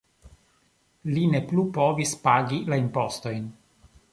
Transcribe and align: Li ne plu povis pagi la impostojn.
Li 1.11 1.25
ne 1.35 1.41
plu 1.51 1.65
povis 1.77 2.15
pagi 2.27 2.61
la 2.73 2.81
impostojn. 2.85 3.45